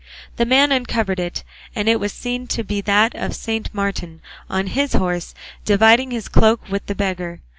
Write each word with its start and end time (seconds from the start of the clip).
The 0.37 0.47
man 0.47 0.71
uncovered 0.71 1.19
it, 1.19 1.43
and 1.75 1.87
it 1.87 1.99
was 1.99 2.11
seen 2.11 2.47
to 2.47 2.63
be 2.63 2.81
that 2.81 3.13
of 3.13 3.35
Saint 3.35 3.71
Martin 3.71 4.19
on 4.49 4.65
his 4.65 4.93
horse, 4.93 5.35
dividing 5.63 6.09
his 6.09 6.27
cloak 6.27 6.67
with 6.71 6.87
the 6.87 6.95
beggar. 6.95 7.41